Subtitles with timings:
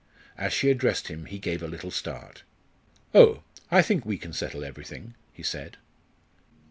[0.35, 2.41] As she addressed him he gave a little start.
[3.13, 3.43] "Oh!
[3.69, 5.77] I think we can settle everything," he said.